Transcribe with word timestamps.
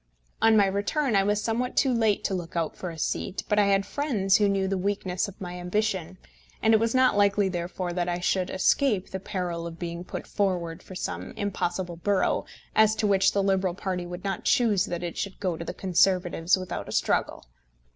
On 0.41 0.57
my 0.57 0.65
return 0.65 1.15
I 1.15 1.21
was 1.21 1.43
somewhat 1.43 1.77
too 1.77 1.93
late 1.93 2.23
to 2.23 2.33
look 2.33 2.55
out 2.55 2.75
for 2.75 2.89
a 2.89 2.97
seat, 2.97 3.43
but 3.47 3.59
I 3.59 3.67
had 3.67 3.85
friends 3.85 4.37
who 4.37 4.49
knew 4.49 4.67
the 4.67 4.75
weakness 4.75 5.27
of 5.27 5.39
my 5.39 5.59
ambition; 5.59 6.17
and 6.59 6.73
it 6.73 6.79
was 6.79 6.95
not 6.95 7.15
likely, 7.15 7.49
therefore, 7.49 7.93
that 7.93 8.09
I 8.09 8.19
should 8.19 8.49
escape 8.49 9.11
the 9.11 9.19
peril 9.19 9.67
of 9.67 9.77
being 9.77 10.03
put 10.03 10.25
forward 10.25 10.81
for 10.81 10.95
some 10.95 11.33
impossible 11.33 11.97
borough 11.97 12.47
as 12.75 12.95
to 12.95 13.05
which 13.05 13.33
the 13.33 13.43
Liberal 13.43 13.75
party 13.75 14.07
would 14.07 14.23
not 14.23 14.43
choose 14.43 14.85
that 14.85 15.03
it 15.03 15.19
should 15.19 15.39
go 15.39 15.55
to 15.55 15.63
the 15.63 15.71
Conservatives 15.71 16.57
without 16.57 16.89
a 16.89 16.91
struggle. 16.91 17.45